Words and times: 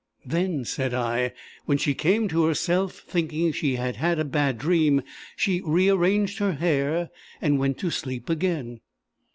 "Then," 0.25 0.65
said 0.65 0.95
I, 0.95 1.31
"when 1.65 1.77
she 1.77 1.93
came 1.93 2.27
to 2.29 2.45
herself, 2.45 3.01
thinking 3.07 3.51
she 3.51 3.75
had 3.75 3.97
had 3.97 4.17
a 4.17 4.25
bad 4.25 4.57
dream, 4.57 5.03
she 5.35 5.61
rearranged 5.61 6.39
her 6.39 6.53
hair, 6.53 7.11
and 7.39 7.59
went 7.59 7.77
to 7.81 7.91
sleep 7.91 8.27
again!" 8.27 8.79